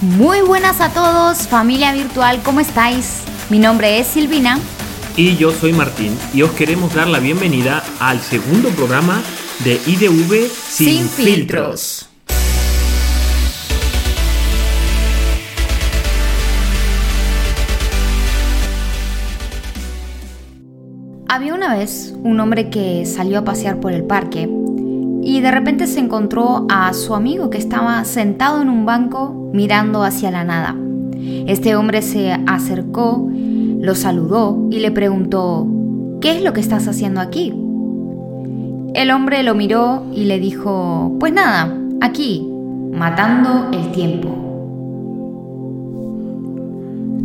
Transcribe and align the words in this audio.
Muy 0.00 0.42
buenas 0.42 0.80
a 0.80 0.90
todos, 0.90 1.48
familia 1.48 1.92
virtual, 1.92 2.40
¿cómo 2.44 2.60
estáis? 2.60 3.24
Mi 3.50 3.58
nombre 3.58 3.98
es 3.98 4.06
Silvina. 4.06 4.60
Y 5.16 5.36
yo 5.36 5.50
soy 5.50 5.72
Martín 5.72 6.16
y 6.32 6.42
os 6.42 6.52
queremos 6.52 6.94
dar 6.94 7.08
la 7.08 7.18
bienvenida 7.18 7.82
al 7.98 8.20
segundo 8.20 8.68
programa 8.68 9.20
de 9.64 9.72
IDV 9.88 10.48
Sin, 10.48 11.08
filtros. 11.08 12.08
Había 21.28 21.54
una 21.54 21.74
vez 21.74 22.14
un 22.22 22.38
hombre 22.38 22.70
que 22.70 23.04
salió 23.04 23.40
a 23.40 23.44
pasear 23.44 23.80
por 23.80 23.92
el 23.92 24.04
parque 24.04 24.48
y 25.28 25.42
de 25.42 25.50
repente 25.50 25.86
se 25.86 26.00
encontró 26.00 26.64
a 26.70 26.94
su 26.94 27.14
amigo 27.14 27.50
que 27.50 27.58
estaba 27.58 28.02
sentado 28.04 28.62
en 28.62 28.70
un 28.70 28.86
banco 28.86 29.50
mirando 29.52 30.02
hacia 30.02 30.30
la 30.30 30.42
nada. 30.42 30.74
Este 31.46 31.76
hombre 31.76 32.00
se 32.00 32.32
acercó, 32.46 33.28
lo 33.78 33.94
saludó 33.94 34.66
y 34.70 34.78
le 34.80 34.90
preguntó, 34.90 35.68
¿qué 36.22 36.34
es 36.34 36.42
lo 36.42 36.54
que 36.54 36.62
estás 36.62 36.88
haciendo 36.88 37.20
aquí? 37.20 37.52
El 38.94 39.10
hombre 39.10 39.42
lo 39.42 39.54
miró 39.54 40.06
y 40.14 40.24
le 40.24 40.40
dijo, 40.40 41.14
pues 41.20 41.34
nada, 41.34 41.76
aquí, 42.00 42.48
matando 42.94 43.68
el 43.74 43.92
tiempo. 43.92 44.34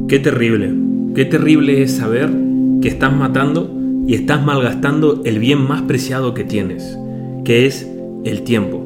Qué 0.10 0.20
terrible, 0.20 0.76
qué 1.16 1.24
terrible 1.24 1.82
es 1.82 1.96
saber 1.96 2.30
que 2.82 2.90
estás 2.90 3.16
matando 3.16 3.72
y 4.06 4.16
estás 4.16 4.44
malgastando 4.44 5.22
el 5.24 5.40
bien 5.40 5.66
más 5.66 5.84
preciado 5.84 6.34
que 6.34 6.44
tienes, 6.44 6.98
que 7.46 7.66
es 7.66 7.93
el 8.24 8.44
tiempo. 8.44 8.82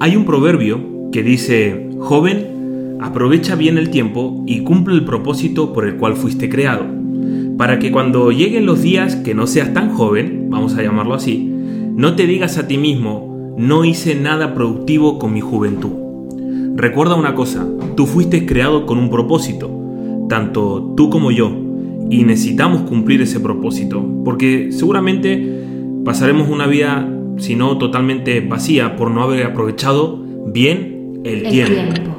Hay 0.00 0.16
un 0.16 0.24
proverbio 0.24 1.10
que 1.12 1.22
dice, 1.22 1.90
joven, 1.98 2.98
aprovecha 3.00 3.54
bien 3.54 3.78
el 3.78 3.90
tiempo 3.90 4.44
y 4.46 4.62
cumple 4.62 4.94
el 4.94 5.04
propósito 5.04 5.72
por 5.72 5.86
el 5.86 5.96
cual 5.96 6.14
fuiste 6.14 6.48
creado, 6.48 6.84
para 7.56 7.78
que 7.78 7.92
cuando 7.92 8.30
lleguen 8.30 8.66
los 8.66 8.82
días 8.82 9.16
que 9.16 9.34
no 9.34 9.46
seas 9.46 9.72
tan 9.74 9.90
joven, 9.94 10.46
vamos 10.50 10.74
a 10.76 10.82
llamarlo 10.82 11.14
así, 11.14 11.50
no 11.94 12.14
te 12.16 12.26
digas 12.26 12.58
a 12.58 12.66
ti 12.66 12.78
mismo, 12.78 13.54
no 13.58 13.84
hice 13.84 14.14
nada 14.14 14.54
productivo 14.54 15.18
con 15.18 15.32
mi 15.32 15.40
juventud. 15.40 15.90
Recuerda 16.74 17.16
una 17.16 17.34
cosa, 17.34 17.66
tú 17.96 18.06
fuiste 18.06 18.46
creado 18.46 18.86
con 18.86 18.98
un 18.98 19.10
propósito, 19.10 19.70
tanto 20.28 20.94
tú 20.96 21.10
como 21.10 21.30
yo, 21.30 21.52
y 22.08 22.24
necesitamos 22.24 22.82
cumplir 22.82 23.20
ese 23.22 23.40
propósito, 23.40 24.04
porque 24.24 24.68
seguramente 24.72 25.62
pasaremos 26.04 26.48
una 26.48 26.66
vida, 26.66 27.08
si 27.38 27.56
no 27.56 27.78
totalmente 27.78 28.40
vacía, 28.40 28.96
por 28.96 29.10
no 29.10 29.22
haber 29.22 29.46
aprovechado 29.46 30.18
bien 30.46 31.20
el, 31.24 31.48
tiempo. 31.48 32.16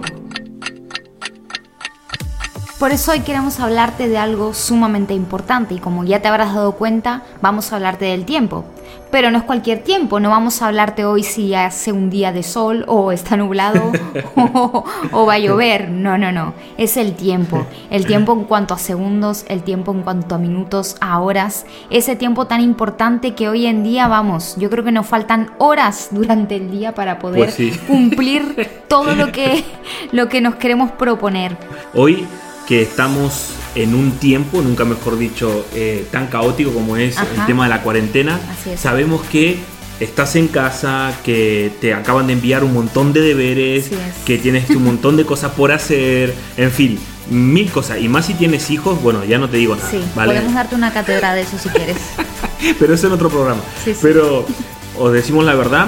Por 2.83 2.91
eso 2.91 3.13
hoy 3.13 3.21
queremos 3.21 3.61
hablarte 3.61 4.09
de 4.09 4.17
algo 4.17 4.53
sumamente 4.53 5.13
importante 5.13 5.73
y 5.73 5.79
como 5.79 6.03
ya 6.03 6.21
te 6.21 6.27
habrás 6.27 6.53
dado 6.53 6.73
cuenta, 6.73 7.23
vamos 7.41 7.71
a 7.71 7.77
hablarte 7.77 8.03
del 8.03 8.25
tiempo. 8.25 8.65
Pero 9.09 9.31
no 9.31 9.37
es 9.37 9.45
cualquier 9.45 9.79
tiempo, 9.83 10.19
no 10.19 10.29
vamos 10.29 10.61
a 10.61 10.67
hablarte 10.67 11.05
hoy 11.05 11.23
si 11.23 11.55
hace 11.55 11.93
un 11.93 12.09
día 12.09 12.33
de 12.33 12.43
sol 12.43 12.83
o 12.89 13.13
está 13.13 13.37
nublado 13.37 13.89
o, 15.13 15.25
va 15.25 15.35
a 15.35 15.39
llover, 15.39 15.91
no, 15.91 16.17
no, 16.17 16.33
no, 16.33 16.55
es 16.77 16.97
el 16.97 17.13
tiempo, 17.13 17.65
el 17.89 18.05
tiempo 18.05 18.33
en 18.33 18.43
cuanto 18.43 18.73
a 18.73 18.77
segundos, 18.77 19.45
el 19.47 19.63
tiempo 19.63 19.93
en 19.93 20.01
cuanto 20.01 20.35
a 20.35 20.37
minutos, 20.37 20.97
a 20.99 21.21
horas, 21.21 21.65
ese 21.89 22.17
tiempo 22.17 22.47
tan 22.47 22.59
importante 22.59 23.33
que 23.33 23.47
hoy 23.47 23.65
en 23.65 23.85
día 23.85 24.09
vamos, 24.09 24.57
yo 24.57 24.69
creo 24.69 24.83
que 24.83 24.91
nos 24.91 25.07
faltan 25.07 25.51
horas 25.57 26.09
durante 26.11 26.57
el 26.57 26.69
día 26.69 26.93
para 26.93 27.17
poder 27.17 27.53
Pues 27.55 27.77
cumplir 27.87 28.83
todo 28.89 29.15
lo 29.15 29.31
que, 29.31 29.63
lo 30.11 30.27
que 30.27 30.41
nos 30.41 30.55
queremos 30.55 30.91
proponer. 30.91 31.55
Hoy 31.93 32.27
que 32.67 32.81
estamos 32.81 33.50
en 33.75 33.94
un 33.95 34.11
tiempo, 34.14 34.61
nunca 34.61 34.86
mejor 34.86 35.17
dicho, 35.17 35.66
eh, 35.73 36.06
tan 36.11 36.28
caótico 36.28 36.72
como 36.72 36.95
es 36.97 37.17
el 37.17 37.46
tema 37.46 37.63
de 37.66 37.69
la 37.69 37.81
cuarentena, 37.81 38.40
Así 38.51 38.72
es. 38.72 38.79
sabemos 38.79 39.22
que 39.24 39.57
estás 40.00 40.35
en 40.35 40.47
casa, 40.47 41.13
que 41.23 41.72
te 41.81 41.94
acaban 41.94 42.28
de 42.28 42.34
enviar 42.34 42.63
un 42.63 42.73
montón 42.73 43.13
de 43.13 43.22
deberes, 43.22 43.88
es. 43.91 43.97
que 44.25 44.38
tienes 44.38 44.69
un 44.69 44.84
montón 44.84 45.18
de 45.18 45.25
cosas 45.25 45.52
por 45.53 45.72
hacer, 45.72 46.34
en 46.57 46.72
fin, 46.72 47.00
mil 47.29 47.72
cosas. 47.72 48.00
Y 48.02 48.07
más 48.09 48.25
si 48.28 48.34
tienes 48.34 48.69
hijos, 48.69 49.02
bueno, 49.02 49.23
ya 49.25 49.38
no 49.38 49.50
te 49.50 49.57
digo 49.57 49.75
nada, 49.75 49.90
Sí, 49.90 50.00
¿vale? 50.16 50.34
podemos 50.34 50.53
darte 50.53 50.75
una 50.75 50.91
cátedra 50.94 51.34
de 51.34 51.41
eso 51.41 51.57
si 51.57 51.69
quieres. 51.69 51.97
Pero 52.79 52.94
eso 52.94 53.07
en 53.07 53.13
otro 53.13 53.29
programa. 53.29 53.62
Sí, 53.84 53.94
sí. 53.94 54.00
Pero 54.02 54.46
os 55.00 55.12
decimos 55.13 55.44
la 55.46 55.56
verdad, 55.56 55.88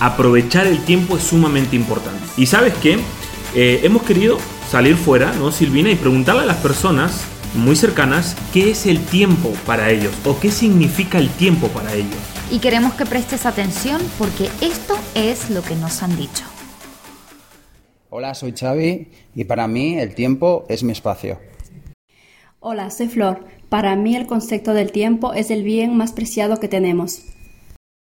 aprovechar 0.00 0.66
el 0.66 0.84
tiempo 0.84 1.16
es 1.16 1.24
sumamente 1.24 1.76
importante. 1.76 2.22
Y 2.36 2.46
sabes 2.46 2.74
qué? 2.82 2.98
Eh, 3.54 3.80
hemos 3.82 4.02
querido 4.02 4.38
salir 4.72 4.96
fuera, 4.96 5.34
¿no, 5.34 5.52
Silvina? 5.52 5.90
Y 5.90 5.96
preguntarle 5.96 6.44
a 6.44 6.46
las 6.46 6.56
personas 6.56 7.26
muy 7.54 7.76
cercanas 7.76 8.34
qué 8.54 8.70
es 8.70 8.86
el 8.86 9.04
tiempo 9.04 9.52
para 9.66 9.90
ellos 9.90 10.14
o 10.24 10.40
qué 10.40 10.50
significa 10.50 11.18
el 11.18 11.28
tiempo 11.28 11.68
para 11.68 11.92
ellos. 11.92 12.16
Y 12.50 12.58
queremos 12.58 12.94
que 12.94 13.04
prestes 13.04 13.44
atención 13.44 14.00
porque 14.18 14.48
esto 14.62 14.96
es 15.14 15.50
lo 15.50 15.60
que 15.60 15.74
nos 15.74 16.02
han 16.02 16.16
dicho. 16.16 16.44
Hola, 18.08 18.34
soy 18.34 18.54
Xavi 18.58 19.08
y 19.34 19.44
para 19.44 19.68
mí 19.68 19.98
el 19.98 20.14
tiempo 20.14 20.64
es 20.70 20.82
mi 20.82 20.92
espacio. 20.92 21.38
Hola, 22.58 22.88
soy 22.88 23.08
Flor. 23.08 23.44
Para 23.68 23.94
mí 23.94 24.16
el 24.16 24.26
concepto 24.26 24.72
del 24.72 24.90
tiempo 24.90 25.34
es 25.34 25.50
el 25.50 25.64
bien 25.64 25.98
más 25.98 26.12
preciado 26.12 26.56
que 26.60 26.68
tenemos. 26.68 27.20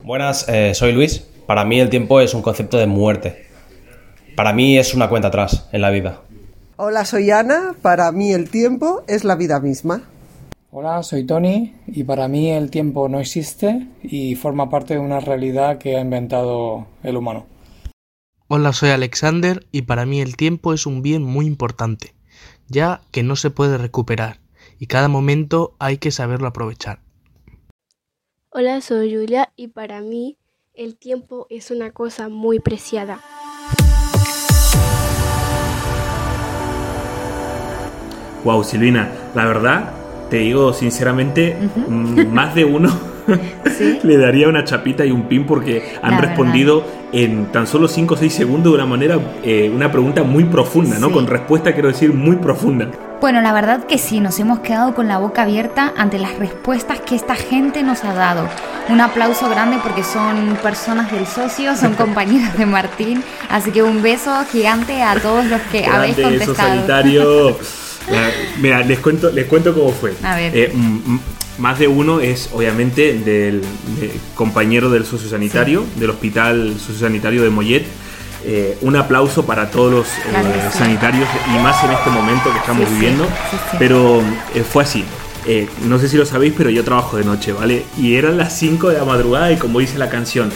Buenas, 0.03 0.49
eh, 0.49 0.73
soy 0.75 0.93
Luis. 0.93 1.27
Para 1.47 1.67
mí 1.67 1.79
el 1.79 1.91
tiempo 1.91 2.23
es 2.23 2.33
un 2.33 2.41
concepto 2.41 2.79
de 2.79 2.87
muerte. 2.87 3.49
Para 4.35 4.55
mí 4.55 4.79
es 4.79 4.95
una 4.95 5.11
cuenta 5.11 5.29
atrás 5.29 5.69
en 5.71 5.83
la 5.83 5.91
vida. 5.91 6.23
Hola, 6.77 7.05
soy 7.05 7.31
Ana. 7.31 7.77
Para 7.83 8.11
mí 8.11 8.33
el 8.33 8.51
tiempo 8.51 9.05
es 9.07 9.23
la 9.23 9.37
vida 9.37 9.61
misma. 9.61 10.03
Hola, 10.73 11.05
soy 11.05 11.25
Tony 11.25 11.73
y 11.87 12.03
para 12.03 12.27
mí 12.27 12.51
el 12.51 12.73
tiempo 12.73 13.09
no 13.09 13.21
existe 13.21 13.87
y 14.03 14.35
forma 14.35 14.69
parte 14.71 14.95
de 14.95 15.01
una 15.01 15.21
realidad 15.21 15.79
que 15.79 15.97
ha 15.97 16.01
inventado 16.01 16.89
el 17.05 17.17
humano. 17.17 17.47
Hola, 18.49 18.73
soy 18.73 18.91
Alexander 18.91 19.65
y 19.71 19.83
para 19.83 20.05
mí 20.05 20.21
el 20.21 20.37
tiempo 20.37 20.73
es 20.75 20.85
un 20.85 21.01
bien 21.01 21.23
muy 21.23 21.47
importante, 21.47 22.17
ya 22.67 23.03
que 23.13 23.23
no 23.23 23.37
se 23.37 23.51
puede 23.51 23.79
recuperar 23.79 24.41
y 24.81 24.89
cada 24.89 25.07
momento 25.07 25.77
hay 25.79 25.99
que 25.99 26.11
saberlo 26.11 26.49
aprovechar. 26.49 26.99
Hola, 28.51 28.81
soy 28.81 29.15
Julia 29.15 29.53
y 29.55 29.69
para 29.69 30.01
mí 30.01 30.39
el 30.75 30.97
tiempo 30.97 31.47
es 31.51 31.71
una 31.71 31.93
cosa 31.93 32.29
muy 32.29 32.59
preciada. 32.59 33.21
Wow, 38.45 38.63
Silvina, 38.65 39.09
la 39.35 39.47
verdad, 39.47 39.91
te 40.31 40.37
digo 40.39 40.73
sinceramente, 40.73 41.57
más 41.89 42.55
de 42.55 42.65
uno 42.65 42.91
Sí. 43.79 43.99
le 44.03 44.19
daría 44.19 44.49
una 44.49 44.65
chapita 44.65 45.05
y 45.07 45.11
un 45.11 45.23
pin 45.23 45.47
porque 45.47 45.95
han 46.03 46.11
La 46.13 46.19
respondido 46.19 46.85
en 47.11 47.47
tan 47.47 47.67
solo 47.67 47.89
5 47.89 48.13
o 48.15 48.17
6 48.19 48.33
segundos 48.35 48.73
de 48.73 48.77
una 48.77 48.87
manera, 48.87 49.19
eh, 49.43 49.73
una 49.75 49.91
pregunta 49.91 50.23
muy 50.25 50.45
profunda, 50.45 50.99
¿no? 50.99 51.07
Sí. 51.09 51.13
Con 51.15 51.27
respuesta, 51.27 51.73
quiero 51.73 51.89
decir, 51.89 52.13
muy 52.13 52.37
profunda. 52.37 52.89
Bueno, 53.23 53.41
la 53.41 53.55
verdad 53.55 53.85
que 53.87 53.97
sí, 53.97 54.21
nos 54.21 54.39
hemos 54.41 54.59
quedado 54.59 54.95
con 54.95 55.09
la 55.09 55.17
boca 55.17 55.43
abierta 55.43 55.95
ante 55.97 56.19
las 56.19 56.37
respuestas 56.39 57.01
que 57.01 57.15
esta 57.15 57.35
gente 57.35 57.83
nos 57.83 58.05
ha 58.05 58.13
dado. 58.13 58.47
Un 58.91 59.01
aplauso 59.01 59.49
grande 59.49 59.79
porque 59.83 60.03
son 60.03 60.59
personas 60.63 61.11
del 61.11 61.27
socio, 61.27 61.75
son 61.77 61.95
compañeros 61.97 62.59
de 62.59 62.67
Martín, 62.67 63.23
así 63.49 63.71
que 63.71 63.83
un 63.83 64.03
beso 64.03 64.31
gigante 64.53 65.03
a 65.03 65.15
todos 65.19 65.47
los 65.47 65.63
que 65.73 65.87
habéis 65.87 66.17
Grande, 66.19 66.37
eso 66.37 66.47
contestado. 66.47 66.69
sanitario. 66.75 67.57
La- 68.11 68.31
mira, 68.61 68.81
les 68.83 68.99
cuento, 68.99 69.31
les 69.31 69.47
cuento 69.47 69.73
cómo 69.75 69.91
fue. 69.93 70.15
A 70.23 70.37
ver. 70.37 70.53
Eh, 70.55 70.73
más 71.59 71.79
de 71.79 71.87
uno 71.89 72.21
es 72.21 72.51
obviamente 72.53 73.15
del 73.15 73.61
de- 74.01 74.13
compañero 74.35 74.91
del 74.91 75.05
sociosanitario, 75.07 75.85
del 75.97 76.11
hospital 76.11 76.75
sociosanitario 76.79 77.43
de 77.43 77.51
Mollet. 77.51 77.85
Eh, 78.47 78.77
un 78.83 78.95
aplauso 78.97 79.47
para 79.47 79.71
todos 79.71 79.91
los 79.91 80.07
eh, 80.07 80.21
Claro 80.29 80.49
sí. 80.71 80.79
sanitarios 80.79 81.27
y 81.49 81.59
más 81.63 81.83
en 81.83 81.93
este 81.93 82.11
momento 82.11 82.53
que 82.53 82.59
estamos 82.59 82.83
Sí, 82.85 82.89
sí, 82.91 82.95
viviendo. 83.01 83.25
sí, 83.25 83.57
sí. 83.71 83.77
Pero 83.79 84.21
eh, 84.55 84.63
fue 84.71 84.83
así. 84.83 85.03
Eh, 85.47 85.67
no 85.87 85.99
sé 85.99 86.09
si 86.11 86.17
lo 86.19 86.27
sabéis, 86.27 86.53
pero 86.57 86.69
yo 86.69 86.85
trabajo 86.85 87.17
de 87.17 87.25
noche, 87.25 87.53
¿vale? 87.53 87.85
Y 87.99 88.17
eran 88.17 88.37
las 88.37 88.59
5 88.59 88.89
de 88.91 88.99
la 88.99 89.05
madrugada 89.07 89.51
y 89.53 89.57
como 89.57 89.79
dice 89.79 89.97
la 89.99 90.11
canción, 90.11 90.51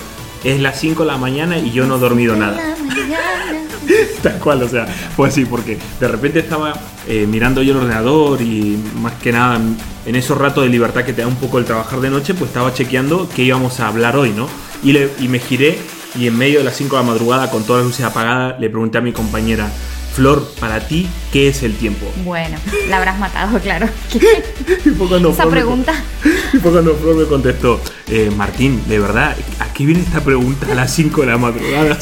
es 0.45 0.61
las 0.61 0.79
5 0.81 1.05
de 1.05 1.13
la 1.13 1.17
mañana 1.19 1.59
y 1.59 1.71
yo 1.71 1.87
no 1.87 1.97
he 1.97 1.99
dormido 1.99 2.37
nada. 2.37 2.59
Tal 4.23 4.39
cual, 4.39 4.63
o 4.63 4.69
sea, 4.69 4.87
fue 5.17 5.29
así, 5.29 5.45
porque 5.45 5.79
de 6.01 6.09
repente 6.09 6.41
estaba 6.41 6.75
eh, 7.09 7.27
mirando 7.27 7.63
yo 7.63 7.73
el 7.73 7.79
ordenador 7.79 8.43
y 8.43 8.79
más 9.01 9.15
que 9.15 9.33
nada 9.33 9.59
en 10.05 10.15
esos 10.15 10.37
ratos 10.37 10.65
de 10.65 10.69
libertad 10.69 11.05
que 11.05 11.15
te 11.15 11.23
da 11.23 11.27
un 11.27 11.37
poco 11.37 11.59
el 11.59 11.65
trabajar 11.65 12.01
de 12.01 12.11
noche, 12.11 12.35
pues 12.35 12.51
estaba 12.51 12.75
chequeando 12.75 13.29
qué 13.35 13.45
íbamos 13.45 13.81
a 13.81 13.89
hablar 13.89 14.17
hoy, 14.17 14.31
¿no? 14.31 14.47
Y, 14.83 14.97
y 14.97 15.29
me 15.29 15.39
giré 15.39 15.79
y 16.15 16.27
en 16.27 16.37
medio 16.37 16.59
de 16.59 16.65
las 16.65 16.77
5 16.77 16.97
de 16.97 17.03
la 17.03 17.09
madrugada 17.09 17.51
con 17.51 17.65
todas 17.65 17.83
las 17.83 17.93
luces 17.93 18.05
apagadas 18.05 18.61
le 18.61 18.69
pregunté 18.69 18.99
a 18.99 19.01
mi 19.01 19.13
compañera, 19.13 19.71
Flor, 20.19 20.45
para 20.59 20.81
ti, 20.81 21.07
¿qué 21.33 21.47
es 21.47 21.63
el 21.63 21.75
tiempo? 21.77 22.05
Bueno, 22.25 22.57
la 22.89 22.97
habrás 22.97 23.21
matado, 23.21 23.57
claro. 23.63 23.89
Y 24.13 24.89
Esa 24.89 24.97
Flor 24.97 25.47
me- 25.47 25.51
pregunta. 25.53 25.93
Y 26.53 26.57
fue 26.57 26.73
cuando 26.73 26.95
Flor 26.97 27.15
me 27.15 27.25
contestó, 27.27 27.81
eh, 28.09 28.29
Martín, 28.37 28.81
de 28.89 28.99
verdad, 28.99 29.37
¿a 29.61 29.73
qué 29.73 29.87
viene 29.87 30.01
esta 30.01 30.21
pregunta 30.21 30.67
a 30.73 30.75
las 30.75 30.93
5 30.93 31.21
de 31.21 31.27
la 31.29 31.39
madrugada? 31.39 31.95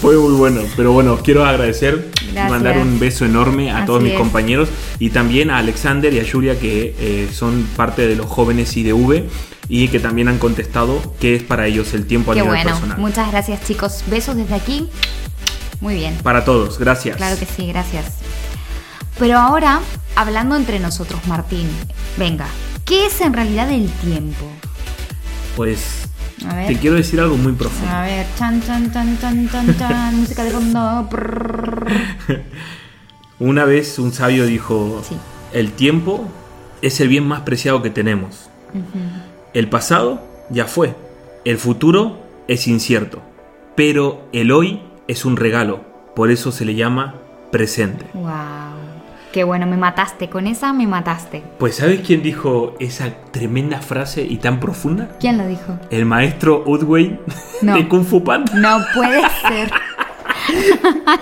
Fue 0.00 0.16
muy 0.16 0.32
bueno, 0.32 0.62
pero 0.76 0.90
bueno, 0.90 1.18
quiero 1.22 1.44
agradecer 1.44 2.08
y 2.22 2.32
Gracias. 2.32 2.50
mandar 2.50 2.78
un 2.78 2.98
beso 2.98 3.24
enorme 3.24 3.70
a 3.70 3.78
Así 3.78 3.86
todos 3.86 4.02
mis 4.02 4.12
es. 4.14 4.18
compañeros 4.18 4.68
y 4.98 5.10
también 5.10 5.50
a 5.50 5.58
Alexander 5.58 6.12
y 6.12 6.18
a 6.18 6.24
Julia 6.28 6.58
que 6.58 6.92
eh, 6.98 7.28
son 7.32 7.68
parte 7.76 8.08
de 8.08 8.16
los 8.16 8.26
jóvenes 8.26 8.76
IDV 8.76 9.24
y 9.68 9.86
que 9.88 10.00
también 10.00 10.26
han 10.28 10.38
contestado 10.38 11.00
qué 11.20 11.36
es 11.36 11.42
para 11.44 11.66
ellos 11.68 11.94
el 11.94 12.06
tiempo 12.06 12.32
a 12.32 12.34
Qué 12.34 12.40
nivel 12.42 12.56
bueno. 12.56 12.70
personal. 12.70 12.98
Muchas 12.98 13.30
gracias, 13.30 13.62
chicos. 13.64 14.02
Besos 14.10 14.34
desde 14.36 14.54
aquí. 14.56 14.88
Muy 15.80 15.94
bien. 15.96 16.16
Para 16.22 16.44
todos, 16.44 16.78
gracias. 16.78 17.16
Claro 17.16 17.38
que 17.38 17.46
sí, 17.46 17.66
gracias. 17.68 18.06
Pero 19.18 19.38
ahora, 19.38 19.80
hablando 20.16 20.56
entre 20.56 20.78
nosotros, 20.80 21.20
Martín, 21.26 21.68
venga, 22.16 22.46
¿qué 22.84 23.06
es 23.06 23.20
en 23.20 23.32
realidad 23.32 23.70
el 23.70 23.88
tiempo? 23.90 24.44
Pues 25.56 26.08
A 26.48 26.54
ver. 26.54 26.66
te 26.68 26.76
quiero 26.78 26.96
decir 26.96 27.20
algo 27.20 27.36
muy 27.36 27.52
profundo. 27.52 27.90
A 27.92 28.02
ver, 28.02 28.26
chan, 28.36 28.62
chan, 28.64 28.92
chan, 28.92 29.18
chan, 29.20 29.48
chan, 29.50 29.78
chan, 29.78 30.16
música 30.20 30.42
de 30.44 30.50
fondo. 30.50 31.08
Una 33.38 33.64
vez 33.64 33.98
un 33.98 34.12
sabio 34.12 34.46
dijo, 34.46 35.02
Sí. 35.08 35.16
el 35.52 35.72
tiempo 35.72 36.28
es 36.82 37.00
el 37.00 37.08
bien 37.08 37.26
más 37.26 37.40
preciado 37.42 37.82
que 37.82 37.90
tenemos. 37.90 38.48
El 39.52 39.68
pasado 39.68 40.22
ya 40.50 40.64
fue, 40.66 40.96
el 41.44 41.58
futuro 41.58 42.18
es 42.48 42.66
incierto, 42.66 43.22
pero 43.76 44.26
el 44.32 44.50
hoy 44.50 44.80
es 45.08 45.24
un 45.24 45.36
regalo, 45.36 45.80
por 46.14 46.30
eso 46.30 46.52
se 46.52 46.64
le 46.64 46.74
llama 46.74 47.14
presente. 47.50 48.06
Wow. 48.14 48.32
Qué 49.32 49.42
bueno, 49.42 49.66
me 49.66 49.76
mataste. 49.76 50.28
Con 50.30 50.46
esa 50.46 50.72
me 50.72 50.86
mataste. 50.86 51.42
Pues 51.58 51.74
¿sabes 51.76 52.02
quién 52.06 52.22
dijo 52.22 52.76
esa 52.78 53.10
tremenda 53.32 53.80
frase 53.80 54.22
y 54.22 54.36
tan 54.36 54.60
profunda? 54.60 55.08
¿Quién 55.18 55.38
lo 55.38 55.46
dijo? 55.46 55.76
El 55.90 56.06
maestro 56.06 56.62
Udway 56.64 57.18
No. 57.60 57.74
de 57.74 57.88
Kung 57.88 58.04
Fu 58.04 58.22
Panda. 58.22 58.52
No 58.54 58.78
puede 58.94 59.22
ser. 59.48 59.72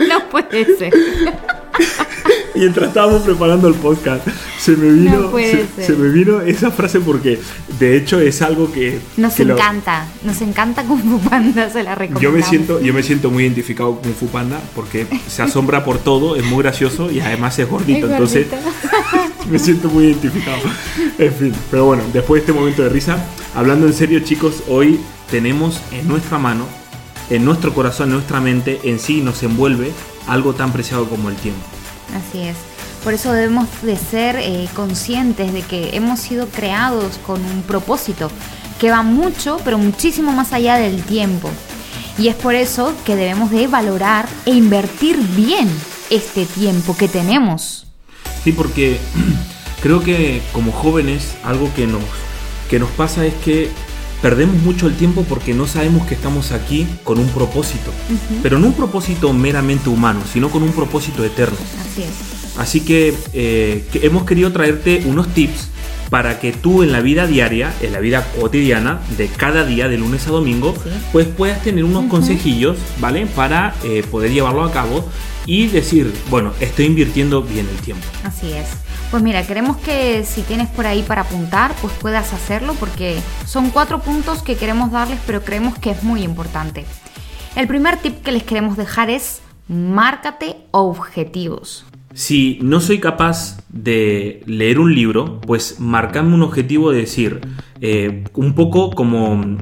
no 0.09 0.29
puede 0.31 0.77
ser. 0.77 0.93
Mientras 2.55 2.89
estábamos 2.89 3.23
preparando 3.23 3.69
el 3.69 3.75
podcast, 3.75 4.27
se 4.59 4.77
me 4.77 4.91
vino, 4.91 5.31
No 5.31 5.33
se, 5.39 5.93
me 5.95 6.09
vino 6.11 6.41
esa 6.43 6.71
frase 6.71 7.01
porque 7.01 7.41
de 7.79 7.97
hecho 7.97 8.21
es 8.21 8.43
algo 8.43 8.71
que 8.71 8.99
Nos 9.17 9.35
que 9.35 9.45
lo- 9.45 9.55
encanta. 9.55 10.07
Nos 10.23 10.41
encanta 10.43 10.85
Kung 10.85 11.01
Fu 11.03 11.19
Panda, 11.29 11.71
se 11.71 11.83
la 11.83 11.95
recomendamos. 11.95 12.23
Yo 12.23 12.31
me 12.31 12.43
siento, 12.43 12.81
yo 12.81 12.93
me 12.93 13.03
siento 13.03 13.31
muy 13.31 13.45
identificado 13.45 13.93
con 13.95 14.03
Kung 14.03 14.15
Fu 14.15 14.27
Panda 14.29 14.61
porque 14.75 15.07
se 15.29 15.43
asombra 15.43 15.85
por 15.85 15.99
todo, 15.99 16.37
es 16.37 16.45
muy 16.45 16.63
gracioso 16.63 17.11
y 17.11 17.21
además 17.21 17.59
es 17.59 17.69
gordito, 17.69 18.07
Es 18.07 18.13
entonces 18.13 18.47
me 19.51 19.59
siento 19.59 19.89
muy 19.89 20.05
identificado. 20.05 20.59
En 21.19 21.33
fin, 21.33 21.53
pero 21.71 21.87
bueno, 21.87 22.03
después 22.13 22.41
de 22.43 22.51
este 22.51 22.59
momento 22.59 22.83
de 22.83 22.89
risa, 22.91 23.25
hablando 23.55 23.87
en 23.87 23.95
serio, 23.95 24.21
chicos, 24.21 24.63
hoy 24.69 25.01
tenemos 25.31 25.81
en 25.91 26.07
nuestra 26.07 26.39
mano, 26.39 26.67
en 27.31 27.45
nuestro 27.45 27.73
corazón, 27.73 28.09
en 28.11 28.15
nuestra 28.17 28.41
mente, 28.41 28.79
en 28.85 28.99
sí 28.99 29.23
nos 29.23 29.43
envuelve 29.43 29.91
algo 30.27 30.53
tan 30.55 30.73
preciado 30.73 31.09
como 31.09 31.31
el 31.31 31.37
tiempo. 31.37 31.61
Así 32.15 32.41
es. 32.43 32.57
Por 33.05 33.15
eso 33.15 33.33
debemos 33.33 33.69
de 33.83 33.97
ser 33.97 34.37
eh, 34.37 34.69
conscientes 34.75 35.53
de 35.53 35.63
que 35.63 35.97
hemos 35.97 36.21
sido 36.21 36.47
creados 36.47 37.19
con 37.27 37.45
un 37.45 37.63
propósito 37.63 38.31
que 38.79 38.91
va 38.91 39.03
mucho, 39.03 39.59
pero 39.65 39.79
muchísimo 39.79 40.33
más 40.33 40.53
allá 40.53 40.77
del 40.77 41.03
tiempo. 41.03 41.51
Y 42.19 42.29
es 42.29 42.35
por 42.35 42.55
eso 42.55 42.95
que 43.05 43.17
debemos 43.17 43.51
de 43.51 43.67
valorar 43.67 44.29
e 44.45 44.53
invertir 44.53 45.17
bien 45.35 45.69
este 46.11 46.47
tiempo 46.47 46.97
que 46.97 47.09
tenemos. 47.09 47.87
Sí, 48.45 48.53
porque 48.53 48.99
creo 49.83 50.01
que 50.01 50.43
como 50.53 50.73
jóvenes 50.73 51.35
algo 51.43 51.73
que 51.75 51.87
nos, 51.87 52.03
que 52.69 52.79
nos 52.79 52.91
pasa 52.91 53.25
es 53.25 53.35
que 53.35 53.71
perdemos 54.23 54.57
mucho 54.63 54.87
el 54.87 54.95
tiempo 54.95 55.25
porque 55.29 55.53
no 55.53 55.67
sabemos 55.67 56.07
que 56.07 56.15
estamos 56.15 56.53
aquí 56.53 56.87
con 57.05 57.19
un 57.19 57.29
propósito. 57.29 57.91
Pero 58.43 58.59
no 58.59 58.69
un 58.69 58.73
propósito 58.75 59.33
meramente 59.33 59.91
humano, 59.91 60.21
sino 60.33 60.49
con 60.51 60.63
un 60.63 60.73
propósito 60.73 61.25
eterno. 61.25 61.59
Así 61.81 62.03
es. 62.03 62.59
Así 62.59 62.81
que, 62.81 63.15
eh, 63.33 63.85
que 63.93 64.07
hemos 64.07 64.25
querido 64.25 64.53
traerte 64.53 65.03
unos 65.07 65.29
tips 65.35 65.69
para 66.11 66.39
que 66.41 66.53
tú 66.53 66.83
en 66.83 66.93
la 66.93 67.01
vida 67.01 67.27
diaria, 67.27 67.73
en 67.81 67.93
la 67.93 67.99
vida 67.99 68.31
cotidiana, 68.39 69.01
de 69.17 69.29
cada 69.29 69.65
día, 69.65 69.89
de 69.89 69.97
lunes 69.97 70.27
a 70.27 70.31
domingo, 70.31 70.75
Sí. 70.83 70.91
pues 71.11 71.27
puedas 71.27 71.63
tener 71.63 71.85
unos 71.85 72.05
consejillos, 72.11 72.77
¿vale? 73.01 73.25
Para 73.27 73.75
eh, 73.83 74.05
poder 74.11 74.31
llevarlo 74.31 74.63
a 74.63 74.71
cabo 74.73 75.09
y 75.47 75.69
decir, 75.69 76.13
bueno, 76.29 76.53
estoy 76.61 76.85
invirtiendo 76.85 77.43
bien 77.43 77.67
el 77.69 77.83
tiempo. 77.83 78.05
Así 78.25 78.53
es. 78.53 78.67
Pues 79.13 79.23
mira, 79.23 79.47
queremos 79.47 79.77
que 79.77 80.25
si 80.25 80.41
tienes 80.41 80.71
por 80.71 80.87
ahí 80.87 81.03
para 81.03 81.21
apuntar, 81.21 81.75
pues 81.83 81.93
puedas 82.01 82.33
hacerlo 82.33 82.75
porque 82.81 83.19
son 83.45 83.69
cuatro 83.69 84.01
puntos 84.01 84.43
que 84.43 84.57
queremos 84.57 84.91
darles, 84.91 85.19
pero 85.27 85.43
creemos 85.43 85.79
que 85.79 85.91
es 85.91 86.03
muy 86.03 86.23
importante. 86.23 86.87
El 87.55 87.69
primer 87.69 87.99
tip 87.99 88.23
que 88.23 88.33
les 88.33 88.43
queremos 88.43 88.79
dejar 88.79 89.11
es 89.11 89.43
márcate 89.69 90.57
objetivos. 90.71 91.85
Si 92.15 92.59
no 92.63 92.81
soy 92.81 93.01
capaz 93.01 93.59
de 93.69 94.43
leer 94.47 94.79
un 94.79 94.95
libro, 94.95 95.43
pues 95.43 95.79
marcarme 95.79 96.35
un 96.35 96.41
objetivo 96.41 96.91
de 96.91 97.01
decir, 97.01 97.41
eh, 97.83 98.25
un 98.33 98.55
poco 98.55 98.93
como 98.93 99.59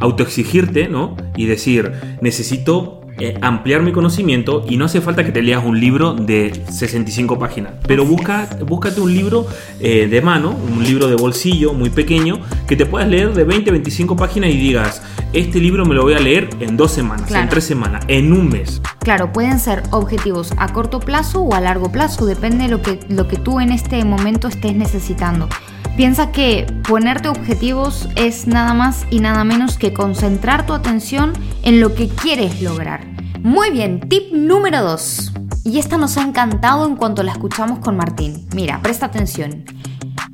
autoexigirte, 0.00 0.88
¿no? 0.88 1.14
Y 1.36 1.44
decir, 1.44 1.92
necesito 2.22 3.03
eh, 3.18 3.38
ampliar 3.42 3.82
mi 3.82 3.92
conocimiento 3.92 4.64
y 4.68 4.76
no 4.76 4.86
hace 4.86 5.00
falta 5.00 5.24
que 5.24 5.30
te 5.30 5.40
leas 5.42 5.64
un 5.64 5.78
libro 5.78 6.14
de 6.14 6.52
65 6.68 7.38
páginas, 7.38 7.74
pero 7.86 8.04
busca, 8.04 8.48
búscate 8.66 9.00
un 9.00 9.14
libro 9.14 9.46
eh, 9.80 10.08
de 10.08 10.20
mano, 10.20 10.50
un 10.50 10.82
libro 10.82 11.06
de 11.06 11.14
bolsillo 11.14 11.72
muy 11.74 11.90
pequeño, 11.90 12.40
que 12.66 12.74
te 12.76 12.86
puedas 12.86 13.08
leer 13.08 13.32
de 13.32 13.44
20, 13.44 13.70
25 13.70 14.16
páginas 14.16 14.50
y 14.50 14.56
digas, 14.56 15.02
este 15.32 15.60
libro 15.60 15.84
me 15.84 15.94
lo 15.94 16.02
voy 16.02 16.14
a 16.14 16.20
leer 16.20 16.48
en 16.60 16.76
dos 16.76 16.90
semanas, 16.92 17.26
Claro. 17.28 17.44
en 17.44 17.48
tres 17.50 17.64
semanas, 17.64 18.04
en 18.08 18.32
un 18.32 18.48
mes. 18.48 18.80
Claro, 18.98 19.32
pueden 19.32 19.58
ser 19.60 19.82
objetivos 19.90 20.52
a 20.56 20.72
corto 20.72 20.98
plazo 21.00 21.42
o 21.42 21.54
a 21.54 21.60
largo 21.60 21.92
plazo, 21.92 22.26
depende 22.26 22.64
de 22.64 22.70
lo 22.70 22.82
que, 22.82 22.98
lo 23.08 23.28
que 23.28 23.36
tú 23.36 23.60
en 23.60 23.70
este 23.70 24.04
momento 24.04 24.48
estés 24.48 24.74
necesitando. 24.74 25.48
Piensa 25.96 26.32
que 26.32 26.66
ponerte 26.88 27.28
objetivos 27.28 28.08
es 28.16 28.48
nada 28.48 28.74
más 28.74 29.06
y 29.10 29.20
nada 29.20 29.44
menos 29.44 29.78
que 29.78 29.92
concentrar 29.92 30.66
tu 30.66 30.72
atención 30.72 31.32
en 31.62 31.80
lo 31.80 31.94
que 31.94 32.08
quieres 32.08 32.60
lograr. 32.62 33.06
Muy 33.42 33.70
bien, 33.70 34.00
tip 34.08 34.32
número 34.32 34.82
2. 34.82 35.32
Y 35.64 35.78
esta 35.78 35.96
nos 35.96 36.16
ha 36.16 36.22
encantado 36.22 36.84
en 36.84 36.96
cuanto 36.96 37.22
la 37.22 37.30
escuchamos 37.30 37.78
con 37.78 37.96
Martín. 37.96 38.44
Mira, 38.56 38.82
presta 38.82 39.06
atención. 39.06 39.64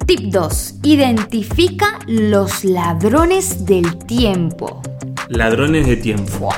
Tip 0.07 0.21
2. 0.33 0.77
Identifica 0.83 1.99
los 2.07 2.65
ladrones 2.65 3.67
del 3.67 3.99
tiempo. 3.99 4.81
Ladrones 5.29 5.87
de 5.87 5.97
tiempo. 5.97 6.49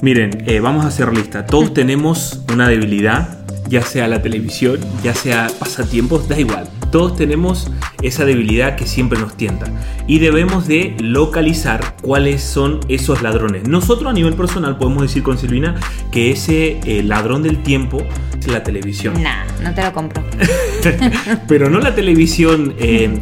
Miren, 0.00 0.44
eh, 0.46 0.60
vamos 0.60 0.84
a 0.84 0.88
hacer 0.88 1.12
lista. 1.12 1.44
Todos 1.44 1.74
tenemos 1.74 2.40
una 2.52 2.68
debilidad, 2.68 3.44
ya 3.68 3.82
sea 3.82 4.06
la 4.06 4.22
televisión, 4.22 4.78
ya 5.02 5.12
sea 5.12 5.48
pasatiempos, 5.58 6.28
da 6.28 6.38
igual. 6.38 6.68
Todos 6.90 7.16
tenemos 7.16 7.70
esa 8.02 8.24
debilidad 8.24 8.76
que 8.76 8.86
siempre 8.86 9.18
nos 9.18 9.36
tienta. 9.36 9.66
Y 10.06 10.18
debemos 10.18 10.66
de 10.66 10.96
localizar 11.00 11.96
cuáles 12.02 12.42
son 12.42 12.80
esos 12.88 13.22
ladrones. 13.22 13.68
Nosotros 13.68 14.10
a 14.10 14.14
nivel 14.14 14.34
personal 14.34 14.78
podemos 14.78 15.02
decir 15.02 15.22
con 15.22 15.38
Silvina 15.38 15.74
que 16.10 16.30
ese 16.30 16.80
eh, 16.84 17.02
ladrón 17.02 17.42
del 17.42 17.62
tiempo 17.62 18.02
la 18.50 18.62
televisión. 18.62 19.22
Nah, 19.22 19.44
no 19.62 19.74
te 19.74 19.82
lo 19.82 19.92
compro. 19.92 20.22
Pero 21.48 21.68
no 21.70 21.78
la 21.78 21.94
televisión. 21.94 22.74
eh, 22.78 23.18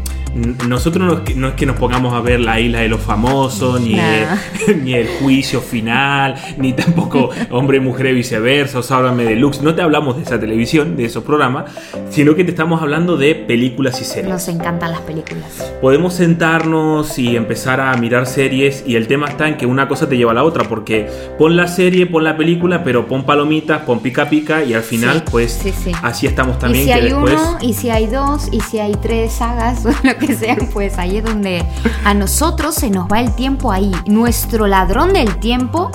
nosotros 0.69 1.07
no 1.07 1.15
es, 1.15 1.21
que, 1.21 1.35
no 1.35 1.49
es 1.49 1.55
que 1.55 1.65
nos 1.65 1.77
pongamos 1.79 2.13
a 2.13 2.21
ver 2.21 2.41
la 2.41 2.61
isla 2.61 2.81
de 2.81 2.89
los 2.89 3.01
famosos, 3.01 3.81
ni, 3.81 3.95
Nah. 3.95 4.37
el, 4.69 4.85
ni 4.85 4.93
el 4.93 5.09
juicio 5.09 5.63
final, 5.63 6.35
ni 6.59 6.75
tampoco 6.75 7.31
hombre, 7.51 7.81
mujer 7.81 8.09
y 8.09 8.13
viceversa, 8.13 8.81
o 8.81 8.83
Sábrame 8.83 9.25
Deluxe. 9.25 9.63
No 9.63 9.75
te 9.75 9.81
hablamos 9.81 10.17
de 10.17 10.25
esa 10.25 10.39
televisión, 10.39 10.95
de 10.95 11.07
esos 11.07 11.25
programas, 11.25 11.71
sino 12.11 12.35
que 12.35 12.45
te 12.45 12.51
estamos 12.51 12.83
hablando 12.83 13.17
de 13.17 13.35
películas 13.35 13.99
y 14.03 14.05
series. 14.05 14.29
Nos 14.29 14.49
encantan 14.49 14.91
las 14.91 15.01
películas. 15.01 15.73
Podemos 15.81 16.13
sentarnos 16.13 17.19
y 17.19 17.35
empezar 17.35 17.81
a 17.81 17.97
mirar 17.97 18.27
series 18.27 18.85
y 18.87 18.97
el 18.97 19.07
tema 19.07 19.29
está 19.29 19.49
en 19.49 19.57
que 19.57 19.65
una 19.65 19.89
cosa 19.89 20.07
te 20.07 20.19
lleva 20.19 20.33
a 20.33 20.35
la 20.35 20.45
otra, 20.45 20.65
porque 20.65 21.09
pon 21.39 21.57
la 21.57 21.67
serie, 21.67 22.05
pon 22.05 22.25
la 22.25 22.37
película, 22.37 22.85
pero 22.85 23.07
pon 23.07 23.25
palomitas, 23.25 23.81
pon 23.83 24.01
pica 24.01 24.29
pica 24.29 24.63
y 24.65 24.75
al 24.75 24.83
final 24.83 25.16
Pues 25.25 25.53
sí, 25.53 25.73
sí. 25.73 25.93
así 26.03 26.27
estamos 26.27 26.59
también. 26.59 26.85
y 26.85 26.87
si 26.87 26.93
que 26.93 26.95
hay 26.95 27.11
después... 27.11 27.35
uno, 27.35 27.59
y 27.61 27.75
si 27.75 27.91
hay 27.91 28.07
dos, 28.07 28.49
y 28.53 28.61
si 28.61 28.79
hay 28.79 28.95
tres 28.95 29.33
sagas 29.33 29.85
o 29.87 29.91
lo 29.91 30.19
que 30.19 30.35
sea, 30.35 30.57
pues 30.73 30.99
ahí 30.99 31.19
es 31.19 31.25
donde 31.25 31.65
a 32.05 32.15
nosotros 32.15 32.75
se 32.75 32.91
nos 32.91 33.11
va 33.11 33.21
el 33.21 33.35
tiempo 33.35 33.73
ahí. 33.73 33.93
Nuestro 34.07 34.67
ladrón 34.67 35.13
del 35.13 35.39
tiempo 35.39 35.91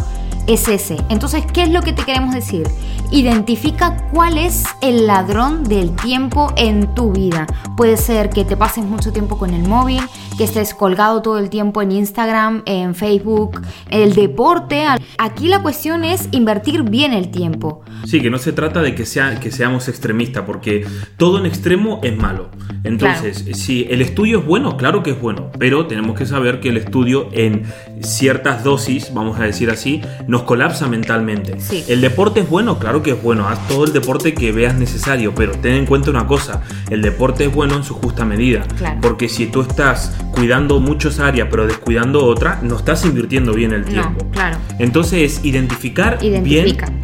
es 0.47 0.67
ese. 0.67 0.97
Entonces, 1.09 1.45
¿qué 1.51 1.63
es 1.63 1.69
lo 1.69 1.81
que 1.81 1.93
te 1.93 2.03
queremos 2.03 2.33
decir? 2.33 2.67
Identifica 3.11 4.07
cuál 4.11 4.37
es 4.37 4.63
el 4.81 5.07
ladrón 5.07 5.63
del 5.63 5.95
tiempo 5.95 6.51
en 6.55 6.93
tu 6.95 7.11
vida. 7.11 7.47
Puede 7.77 7.97
ser 7.97 8.29
que 8.29 8.45
te 8.45 8.57
pases 8.57 8.85
mucho 8.85 9.11
tiempo 9.11 9.37
con 9.37 9.53
el 9.53 9.67
móvil, 9.67 10.01
que 10.37 10.45
estés 10.45 10.73
colgado 10.73 11.21
todo 11.21 11.37
el 11.37 11.49
tiempo 11.49 11.81
en 11.81 11.91
Instagram, 11.91 12.63
en 12.65 12.95
Facebook, 12.95 13.61
el 13.89 14.13
deporte. 14.13 14.85
Aquí 15.17 15.47
la 15.47 15.61
cuestión 15.61 16.03
es 16.03 16.27
invertir 16.31 16.83
bien 16.83 17.13
el 17.13 17.31
tiempo. 17.31 17.81
Sí, 18.05 18.22
que 18.22 18.29
no 18.29 18.38
se 18.38 18.51
trata 18.51 18.81
de 18.81 18.96
que, 18.96 19.05
sea, 19.05 19.39
que 19.39 19.51
seamos 19.51 19.88
extremistas, 19.88 20.43
porque 20.46 20.86
todo 21.17 21.39
en 21.39 21.46
extremo 21.46 22.00
es 22.03 22.15
malo. 22.17 22.50
Entonces, 22.84 23.46
si 23.53 23.86
el 23.89 24.01
estudio 24.01 24.39
es 24.39 24.46
bueno, 24.46 24.75
claro 24.77 25.03
que 25.03 25.12
es 25.12 25.22
bueno, 25.22 25.51
pero 25.60 25.86
tenemos 25.88 26.17
que 26.17 26.25
saber 26.25 26.60
que 26.60 26.70
el 26.70 26.77
estudio 26.77 27.29
en 27.31 27.63
ciertas 28.01 28.63
dosis, 28.63 29.13
vamos 29.13 29.39
a 29.39 29.43
decir 29.43 29.70
así, 29.70 30.01
nos 30.27 30.43
colapsa 30.43 30.88
mentalmente. 30.88 31.60
Sí. 31.60 31.84
El 31.88 32.01
deporte 32.01 32.39
es 32.41 32.50
bueno, 32.50 32.79
claro 32.79 33.03
que 33.03 33.12
es 33.12 33.22
bueno, 33.22 33.48
haz 33.48 33.67
todo 33.67 33.86
el 33.86 33.93
deporte 33.93 34.34
que 34.34 34.51
veas 34.51 34.75
necesario, 34.75 35.34
pero 35.36 35.51
ten 35.53 35.74
en 35.74 35.86
cuenta 35.86 36.10
una 36.10 36.25
cosa, 36.27 36.62
el 36.89 37.01
deporte 37.01 37.46
es 37.46 37.53
bueno 37.53 37.75
en 37.75 37.84
su 37.84 37.93
justa 37.93 38.25
medida, 38.25 38.65
Claro. 38.77 39.00
porque 39.01 39.29
si 39.29 39.46
tú 39.48 39.62
estás 39.62 40.15
cuidando 40.31 40.79
muchas 40.79 41.20
áreas 41.20 41.48
pero 41.51 41.67
descuidando 41.67 42.25
otra, 42.25 42.60
no 42.63 42.77
estás 42.77 43.05
invirtiendo 43.05 43.53
bien 43.53 43.74
el 43.74 43.81
No, 43.81 43.88
tiempo. 43.91 44.27
claro. 44.31 44.58
Entonces, 44.79 45.41
identificar 45.43 46.17
Identifica. 46.22 46.86
bien 46.88 47.01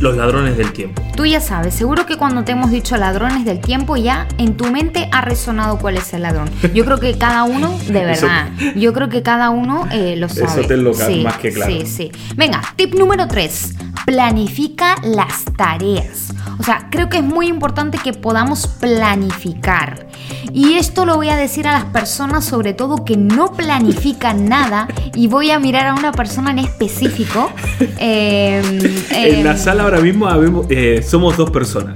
Los 0.00 0.16
ladrones 0.16 0.56
del 0.56 0.72
tiempo. 0.72 1.02
Tú 1.16 1.26
ya 1.26 1.40
sabes, 1.40 1.74
seguro 1.74 2.06
que 2.06 2.16
cuando 2.16 2.44
te 2.44 2.52
hemos 2.52 2.70
dicho 2.70 2.96
ladrones 2.96 3.44
del 3.44 3.60
tiempo 3.60 3.96
ya 3.96 4.26
en 4.38 4.56
tu 4.56 4.66
mente 4.70 5.08
ha 5.12 5.20
resonado 5.20 5.78
cuál 5.78 5.96
es 5.96 6.12
el 6.14 6.22
ladrón. 6.22 6.48
Yo 6.74 6.84
creo 6.84 6.98
que 7.00 7.16
cada 7.18 7.42
uno, 7.44 7.76
de 7.88 8.12
Eso- 8.12 8.26
verdad, 8.26 8.48
yo 8.76 8.92
creo 8.92 9.08
que 9.08 9.22
cada 9.22 9.50
uno 9.50 9.86
eh, 9.90 10.14
lo 10.16 10.26
Eso 10.26 10.46
sabe. 10.46 10.64
te 10.64 10.76
lo 10.76 10.94
sí, 10.94 11.22
más 11.24 11.38
que 11.38 11.52
claro. 11.52 11.72
Sí, 11.72 11.86
sí. 11.86 12.12
Venga, 12.36 12.60
tip 12.76 12.94
número 12.94 13.26
3. 13.26 13.74
Planifica 14.06 14.96
las 15.02 15.44
tareas. 15.56 16.28
O 16.58 16.62
sea, 16.62 16.88
creo 16.90 17.08
que 17.08 17.18
es 17.18 17.22
muy 17.24 17.46
importante 17.46 17.98
que 17.98 18.12
podamos 18.14 18.66
planificar. 18.66 20.06
Y 20.52 20.74
esto 20.74 21.04
lo 21.04 21.16
voy 21.16 21.28
a 21.28 21.36
decir 21.36 21.68
a 21.68 21.72
las 21.72 21.84
personas 21.84 22.44
sobre 22.44 22.72
todo 22.72 23.04
que 23.04 23.16
no 23.16 23.52
planifican 23.52 24.48
nada 24.48 24.88
y 25.18 25.26
voy 25.26 25.50
a 25.50 25.58
mirar 25.58 25.86
a 25.88 25.94
una 25.94 26.12
persona 26.12 26.50
en 26.52 26.60
específico. 26.60 27.50
Eh, 28.00 28.62
En 29.10 29.44
la 29.44 29.52
eh, 29.54 29.58
sala 29.58 29.82
ahora 29.82 30.00
mismo 30.00 30.28
habemos- 30.28 30.66
eh, 30.70 31.02
somos 31.06 31.36
dos 31.36 31.50
personas. 31.50 31.94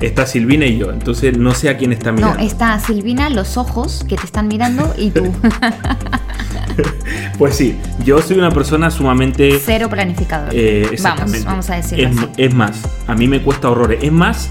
Está 0.00 0.26
Silvina 0.26 0.64
y 0.66 0.78
yo, 0.78 0.90
entonces 0.90 1.36
no 1.36 1.54
sé 1.54 1.68
a 1.68 1.76
quién 1.76 1.92
está 1.92 2.10
No, 2.10 2.16
mirando. 2.16 2.38
está 2.42 2.78
Silvina, 2.80 3.28
los 3.28 3.56
ojos 3.58 4.04
que 4.08 4.16
te 4.16 4.24
están 4.24 4.48
mirando 4.48 4.94
y 4.96 5.10
tú. 5.10 5.32
Pues 7.38 7.56
sí, 7.56 7.78
yo 8.04 8.20
soy 8.22 8.38
una 8.38 8.50
persona 8.50 8.90
sumamente... 8.90 9.60
Cero 9.62 9.88
planificador. 9.90 10.50
eh, 10.54 10.96
vamos, 11.02 11.44
vamos 11.44 11.70
a 11.70 11.74
decirlo 11.76 12.08
es, 12.08 12.16
así. 12.18 12.26
es 12.38 12.54
más, 12.54 12.80
a 13.06 13.14
mí 13.14 13.28
me 13.28 13.42
cuesta 13.42 13.70
horrores. 13.70 13.98
Es 14.02 14.12
más, 14.12 14.48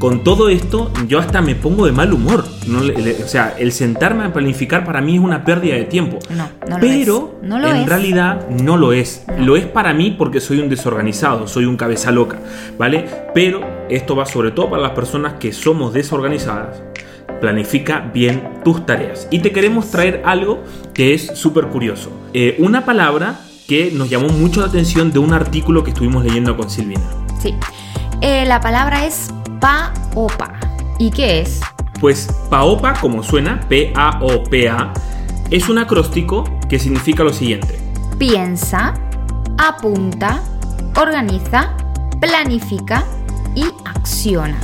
con 0.00 0.24
todo 0.24 0.48
esto, 0.48 0.90
yo 1.06 1.18
hasta 1.20 1.42
me 1.42 1.54
pongo 1.54 1.84
de 1.86 1.92
mal 1.92 2.12
humor. 2.12 2.42
No 2.66 2.80
le- 2.80 2.96
le- 3.00 3.22
o 3.22 3.28
sea, 3.28 3.54
el 3.58 3.70
sentarme 3.70 4.24
a 4.24 4.32
planificar 4.32 4.84
para 4.84 5.00
mí 5.02 5.14
es 5.16 5.20
una 5.20 5.44
pérdida 5.44 5.74
de 5.76 5.84
tiempo. 5.84 6.18
No, 6.30 6.48
no 6.68 6.76
lo 6.76 6.80
Pero 6.80 7.34
es. 7.42 7.48
No 7.48 7.58
lo 7.58 7.68
en 7.68 7.76
es. 7.76 7.86
realidad 7.88 8.48
no 8.48 8.76
lo 8.78 8.92
es. 8.94 9.24
Lo 9.38 9.56
es 9.56 9.66
para 9.66 9.92
mí 9.92 10.10
porque 10.18 10.40
soy 10.40 10.58
un 10.58 10.70
desorganizado, 10.70 11.46
soy 11.46 11.66
un 11.66 11.76
cabeza 11.76 12.10
loca, 12.12 12.38
¿vale? 12.78 13.04
Pero 13.34 13.60
esto 13.90 14.16
va 14.16 14.24
sobre 14.24 14.52
todo 14.52 14.70
para 14.70 14.80
las 14.82 14.92
personas 14.92 15.34
que 15.34 15.52
somos 15.52 15.92
desorganizadas. 15.92 16.82
Planifica 17.42 18.00
bien 18.12 18.42
tus 18.64 18.84
tareas. 18.86 19.28
Y 19.30 19.40
te 19.40 19.52
queremos 19.52 19.90
traer 19.90 20.22
algo 20.24 20.62
que 20.94 21.12
es 21.14 21.26
súper 21.34 21.66
curioso. 21.66 22.10
Eh, 22.32 22.56
una 22.58 22.84
palabra 22.86 23.40
que 23.68 23.90
nos 23.94 24.08
llamó 24.10 24.28
mucho 24.28 24.60
la 24.62 24.66
atención 24.66 25.12
de 25.12 25.18
un 25.18 25.32
artículo 25.34 25.84
que 25.84 25.90
estuvimos 25.90 26.24
leyendo 26.24 26.56
con 26.56 26.70
Silvina. 26.70 27.02
Sí. 27.40 27.54
Eh, 28.22 28.44
la 28.46 28.60
palabra 28.60 29.06
es 29.06 29.30
pa-opa. 29.60 30.54
¿Y 30.98 31.10
qué 31.10 31.40
es? 31.40 31.60
Pues 32.00 32.28
PAOPA, 32.50 32.94
como 33.00 33.22
suena, 33.22 33.60
P-A-O-P-A, 33.68 34.92
es 35.50 35.68
un 35.68 35.78
acróstico 35.78 36.44
que 36.68 36.78
significa 36.78 37.22
lo 37.22 37.32
siguiente. 37.32 37.78
Piensa, 38.18 38.94
apunta, 39.58 40.42
organiza, 40.96 41.76
planifica 42.20 43.04
y 43.54 43.64
acciona. 43.84 44.58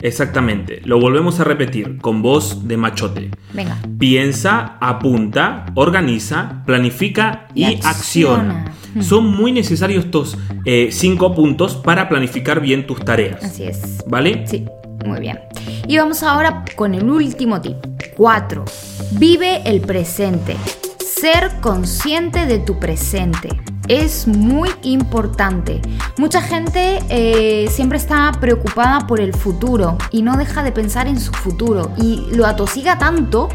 Exactamente, 0.00 0.80
lo 0.84 0.98
volvemos 0.98 1.38
a 1.38 1.44
repetir 1.44 1.98
con 1.98 2.22
voz 2.22 2.66
de 2.66 2.76
machote. 2.76 3.30
Venga. 3.52 3.76
Piensa, 3.98 4.76
apunta, 4.80 5.66
organiza, 5.74 6.62
planifica 6.66 7.46
y, 7.54 7.60
Y 7.62 7.74
acciona. 7.84 7.90
acciona. 7.90 8.64
Son 9.00 9.26
muy 9.26 9.52
necesarios 9.52 10.04
estos 10.04 10.36
eh, 10.64 10.88
cinco 10.92 11.34
puntos 11.34 11.76
para 11.76 12.08
planificar 12.08 12.60
bien 12.60 12.86
tus 12.86 13.00
tareas. 13.04 13.42
Así 13.42 13.64
es. 13.64 14.02
¿Vale? 14.06 14.46
Sí, 14.46 14.66
muy 15.04 15.20
bien. 15.20 15.40
Y 15.86 15.96
vamos 15.98 16.22
ahora 16.22 16.64
con 16.76 16.94
el 16.94 17.08
último 17.08 17.60
tip. 17.60 17.76
4. 18.16 18.64
Vive 19.12 19.62
el 19.64 19.80
presente. 19.80 20.56
Ser 20.98 21.50
consciente 21.60 22.46
de 22.46 22.58
tu 22.58 22.78
presente. 22.78 23.48
Es 23.88 24.26
muy 24.28 24.70
importante. 24.82 25.80
Mucha 26.16 26.40
gente 26.40 27.00
eh, 27.08 27.68
siempre 27.68 27.98
está 27.98 28.32
preocupada 28.40 29.06
por 29.06 29.20
el 29.20 29.34
futuro 29.34 29.98
y 30.10 30.22
no 30.22 30.36
deja 30.36 30.62
de 30.62 30.72
pensar 30.72 31.08
en 31.08 31.18
su 31.18 31.32
futuro 31.32 31.90
y 31.96 32.26
lo 32.32 32.46
atosiga 32.46 32.98
tanto 32.98 33.48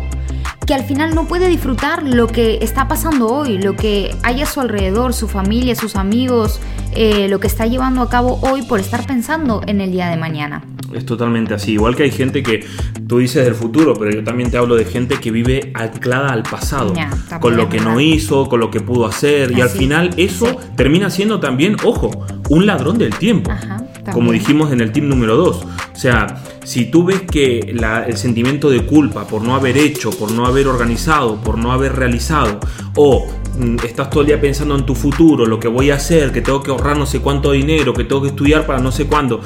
que 0.68 0.74
al 0.74 0.84
final 0.84 1.16
no 1.16 1.28
puede 1.28 1.48
disfrutar 1.48 2.04
lo 2.04 2.28
que 2.28 2.60
está 2.62 2.90
pasando 2.90 3.28
hoy, 3.28 3.58
lo 3.58 3.78
que 3.78 4.14
hay 4.22 4.42
a 4.42 4.46
su 4.46 4.60
alrededor, 4.60 5.14
su 5.14 5.30
familia, 5.30 5.76
sus 5.76 5.96
amigos, 5.96 6.60
eh, 6.94 7.30
lo 7.30 7.40
que 7.40 7.48
está 7.48 7.66
llevando 7.66 8.02
a 8.02 8.10
cabo 8.10 8.38
hoy 8.42 8.64
por 8.64 8.82
estar 8.82 9.08
pensando 9.08 9.62
en 9.66 9.80
el 9.80 9.94
día 9.94 10.10
de 10.10 10.18
mañana. 10.18 10.64
Es 10.94 11.06
totalmente 11.06 11.54
así. 11.54 11.74
Igual 11.74 11.96
que 11.96 12.04
hay 12.04 12.12
gente 12.12 12.44
que 12.44 12.66
tú 13.08 13.20
dices 13.20 13.46
del 13.46 13.56
futuro, 13.56 13.94
pero 13.94 14.12
yo 14.12 14.26
también 14.26 14.52
te 14.52 14.58
hablo 14.58 14.76
de 14.76 14.84
gente 14.84 15.16
que 15.22 15.32
vive 15.32 15.72
anclada 15.74 16.34
al 16.34 16.44
pasado, 16.44 16.94
con 17.40 17.56
lo 17.56 17.70
que 17.70 17.80
no 17.80 18.02
hizo, 18.02 18.50
con 18.50 18.60
lo 18.60 18.70
que 18.70 18.82
pudo 18.82 19.06
hacer, 19.06 19.52
y 19.52 19.62
al 19.62 19.70
final 19.70 20.12
eso 20.18 20.48
sí. 20.48 20.56
termina 20.76 21.10
siendo 21.10 21.40
también, 21.40 21.78
ojo, 21.86 22.26
un 22.50 22.66
ladrón 22.66 22.98
del 22.98 23.16
tiempo. 23.16 23.52
Ajá, 23.52 23.86
Como 24.12 24.34
dijimos 24.34 24.74
en 24.74 24.82
el 24.82 24.92
tip 24.92 25.06
número 25.06 25.38
2. 25.38 25.66
O 25.98 26.00
sea, 26.00 26.28
si 26.64 26.86
tú 26.92 27.06
ves 27.06 27.24
que 27.24 27.72
la- 27.74 28.04
el 28.06 28.18
sentimiento 28.18 28.70
de 28.70 28.86
culpa 28.86 29.26
por 29.28 29.42
no 29.42 29.56
haber 29.56 29.80
hecho, 29.80 30.12
por 30.12 30.32
no 30.32 30.46
haber 30.46 30.68
organizado, 30.68 31.38
por 31.42 31.58
no 31.58 31.72
haber 31.72 31.96
realizado, 31.96 32.60
o 32.96 33.26
mm, 33.58 33.78
estás 33.84 34.12
todo 34.12 34.22
el 34.22 34.28
día 34.28 34.40
pensando 34.40 34.76
en 34.76 34.86
tu 34.86 34.94
futuro, 34.94 35.48
lo 35.48 35.60
que 35.60 35.68
voy 35.68 35.90
a 35.90 35.96
hacer, 35.96 36.32
que 36.32 36.42
tengo 36.42 36.62
que 36.62 36.70
ahorrar 36.70 36.98
no 36.98 37.08
sé 37.08 37.20
cuánto 37.20 37.52
dinero, 37.52 37.96
que 37.96 38.04
tengo 38.04 38.22
que 38.22 38.28
estudiar 38.28 38.68
para 38.68 38.78
no 38.80 38.92
sé 38.92 39.06
cuándo, 39.08 39.42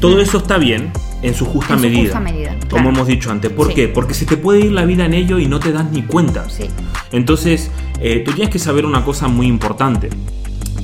todo 0.00 0.20
eso 0.20 0.36
está 0.36 0.58
bien 0.58 0.92
en 1.22 1.32
su 1.32 1.46
justa 1.46 1.72
En 1.72 1.78
su 1.78 1.86
medida. 1.86 2.02
justa 2.02 2.20
medida, 2.20 2.56
Como 2.70 2.90
hemos 2.90 3.06
dicho 3.06 3.30
antes. 3.30 3.50
¿Por 3.50 3.68
Sí. 3.68 3.74
qué? 3.74 3.88
Porque 3.88 4.12
se 4.12 4.26
te 4.26 4.36
puede 4.36 4.60
ir 4.60 4.72
la 4.72 4.84
vida 4.84 5.06
en 5.06 5.14
ello 5.14 5.38
y 5.38 5.46
no 5.46 5.60
te 5.60 5.72
das 5.72 5.90
ni 5.90 6.02
cuenta. 6.02 6.46
Sí. 6.50 6.64
Entonces, 7.10 7.70
eh, 8.02 8.22
tú 8.22 8.32
tienes 8.32 8.50
que 8.52 8.58
saber 8.58 8.84
una 8.84 9.02
cosa 9.02 9.28
muy 9.28 9.46
importante. 9.46 10.10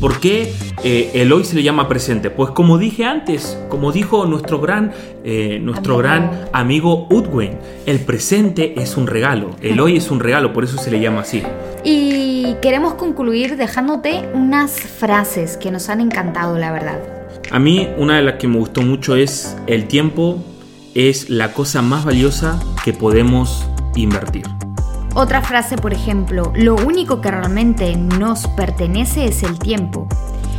¿Por 0.00 0.20
qué 0.20 0.52
eh, 0.84 1.10
el 1.14 1.32
hoy 1.32 1.44
se 1.44 1.56
le 1.56 1.62
llama 1.62 1.88
presente? 1.88 2.30
Pues 2.30 2.50
como 2.50 2.78
dije 2.78 3.04
antes, 3.04 3.58
como 3.68 3.92
dijo 3.92 4.26
nuestro 4.26 4.60
gran, 4.60 4.92
eh, 5.24 5.58
nuestro 5.62 5.94
Amigo. 5.94 6.08
gran 6.08 6.48
amigo 6.52 7.06
Udwin, 7.10 7.52
el 7.86 8.00
presente 8.00 8.74
es 8.80 8.96
un 8.96 9.06
regalo, 9.06 9.56
el 9.62 9.80
hoy 9.80 9.96
es 9.96 10.10
un 10.10 10.20
regalo, 10.20 10.52
por 10.52 10.64
eso 10.64 10.76
se 10.78 10.90
le 10.90 11.00
llama 11.00 11.22
así. 11.22 11.42
Y 11.84 12.56
queremos 12.60 12.94
concluir 12.94 13.56
dejándote 13.56 14.28
unas 14.34 14.72
frases 14.78 15.56
que 15.56 15.70
nos 15.70 15.88
han 15.88 16.00
encantado, 16.00 16.58
la 16.58 16.72
verdad. 16.72 17.00
A 17.50 17.58
mí 17.58 17.88
una 17.96 18.16
de 18.16 18.22
las 18.22 18.34
que 18.34 18.48
me 18.48 18.58
gustó 18.58 18.82
mucho 18.82 19.16
es 19.16 19.56
el 19.66 19.86
tiempo 19.86 20.44
es 20.94 21.30
la 21.30 21.52
cosa 21.52 21.82
más 21.82 22.04
valiosa 22.04 22.58
que 22.84 22.92
podemos 22.92 23.66
invertir. 23.94 24.44
Otra 25.18 25.40
frase, 25.40 25.78
por 25.78 25.94
ejemplo, 25.94 26.52
lo 26.54 26.74
único 26.74 27.22
que 27.22 27.30
realmente 27.30 27.96
nos 27.96 28.46
pertenece 28.48 29.24
es 29.24 29.42
el 29.44 29.58
tiempo. 29.58 30.06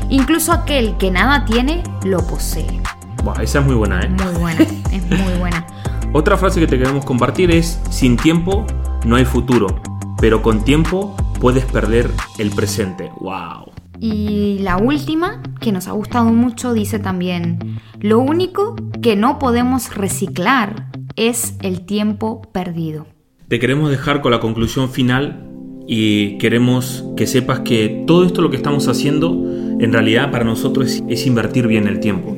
Incluso 0.09 0.51
aquel 0.51 0.97
que 0.97 1.11
nada 1.11 1.45
tiene, 1.45 1.83
lo 2.03 2.25
posee. 2.25 2.81
Buah, 3.23 3.43
esa 3.43 3.59
es 3.59 3.65
muy 3.67 3.75
buena, 3.75 4.01
¿eh? 4.01 4.09
Muy 4.09 4.33
buena, 4.39 4.61
es 4.91 5.05
muy 5.05 5.37
buena. 5.37 5.63
Otra 6.11 6.37
frase 6.37 6.59
que 6.59 6.65
te 6.65 6.79
queremos 6.79 7.05
compartir 7.05 7.51
es, 7.51 7.79
sin 7.91 8.17
tiempo 8.17 8.65
no 9.05 9.15
hay 9.15 9.25
futuro, 9.25 9.79
pero 10.19 10.41
con 10.41 10.63
tiempo 10.63 11.15
puedes 11.39 11.65
perder 11.65 12.09
el 12.39 12.49
presente. 12.49 13.11
¡Wow! 13.19 13.71
Y 13.99 14.57
la 14.61 14.77
última, 14.77 15.39
que 15.61 15.71
nos 15.71 15.87
ha 15.87 15.91
gustado 15.91 16.33
mucho, 16.33 16.73
dice 16.73 16.97
también, 16.97 17.79
lo 17.99 18.17
único 18.17 18.75
que 19.03 19.15
no 19.15 19.37
podemos 19.37 19.93
reciclar 19.93 20.87
es 21.15 21.53
el 21.61 21.85
tiempo 21.85 22.41
perdido. 22.51 23.05
Te 23.47 23.59
queremos 23.59 23.89
dejar 23.89 24.21
con 24.21 24.31
la 24.31 24.39
conclusión 24.39 24.89
final 24.89 25.45
y 25.87 26.37
queremos 26.37 27.05
que 27.15 27.27
sepas 27.27 27.61
que 27.61 28.03
todo 28.05 28.25
esto 28.25 28.41
lo 28.41 28.49
que 28.49 28.57
estamos 28.57 28.87
haciendo 28.89 29.31
en 29.79 29.93
realidad 29.93 30.31
para 30.31 30.43
nosotros 30.43 30.87
es, 30.87 31.03
es 31.07 31.25
invertir 31.25 31.65
bien 31.67 31.87
el 31.87 31.99
tiempo. 32.01 32.35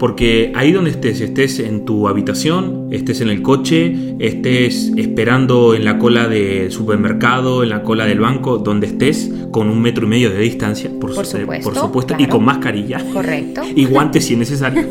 Porque 0.00 0.52
ahí 0.56 0.72
donde 0.72 0.90
estés, 0.90 1.20
estés 1.20 1.58
en 1.60 1.84
tu 1.84 2.08
habitación, 2.08 2.88
estés 2.92 3.20
en 3.20 3.28
el 3.30 3.42
coche, 3.42 4.14
estés 4.20 4.92
esperando 4.96 5.74
en 5.74 5.84
la 5.84 5.98
cola 5.98 6.28
del 6.28 6.70
supermercado, 6.72 7.62
en 7.64 7.68
la 7.70 7.82
cola 7.82 8.06
del 8.06 8.20
banco, 8.20 8.58
donde 8.58 8.86
estés, 8.88 9.32
con 9.52 9.68
un 9.68 9.80
metro 9.80 10.06
y 10.06 10.08
medio 10.08 10.30
de 10.30 10.38
distancia, 10.40 10.88
por, 11.00 11.14
Por 11.14 11.26
su- 11.26 11.38
supuesto, 11.38 11.70
por 11.70 11.78
supuesto, 11.80 12.14
y 12.18 12.26
con 12.26 12.44
mascarilla 12.44 13.04
Correcto. 13.12 13.62
y 13.76 13.84
guantes 13.86 14.24
si 14.26 14.34
es 14.34 14.38
necesario. 14.38 14.86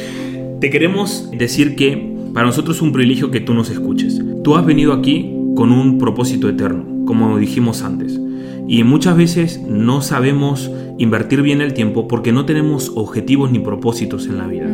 Te 0.60 0.70
queremos 0.70 1.30
decir 1.36 1.76
que 1.76 2.15
para 2.36 2.48
nosotros 2.48 2.76
es 2.76 2.82
un 2.82 2.92
privilegio 2.92 3.30
que 3.30 3.40
tú 3.40 3.54
nos 3.54 3.70
escuches. 3.70 4.20
Tú 4.44 4.56
has 4.56 4.66
venido 4.66 4.92
aquí 4.92 5.32
con 5.54 5.72
un 5.72 5.96
propósito 5.96 6.50
eterno, 6.50 6.84
como 7.06 7.38
dijimos 7.38 7.80
antes. 7.80 8.20
Y 8.68 8.84
muchas 8.84 9.16
veces 9.16 9.58
no 9.66 10.02
sabemos 10.02 10.70
invertir 10.98 11.40
bien 11.40 11.62
el 11.62 11.72
tiempo 11.72 12.06
porque 12.06 12.32
no 12.32 12.44
tenemos 12.44 12.92
objetivos 12.94 13.50
ni 13.50 13.58
propósitos 13.58 14.26
en 14.26 14.36
la 14.36 14.46
vida. 14.46 14.66